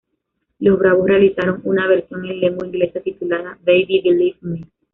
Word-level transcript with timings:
Los 0.57 0.79
Bravos 0.79 1.05
realizaron 1.07 1.61
una 1.63 1.87
versión 1.87 2.25
en 2.25 2.39
lengua 2.39 2.65
inglesa 2.65 3.01
titulada 3.01 3.59
"Baby, 3.63 4.01
believe 4.03 4.37
me". 4.41 4.61